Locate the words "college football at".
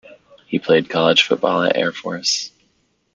0.89-1.77